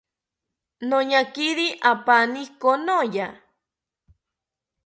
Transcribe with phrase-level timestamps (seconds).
[0.89, 3.27] Noñakiri apaani konoya